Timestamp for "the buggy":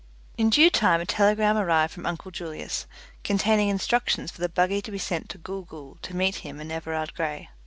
4.41-4.81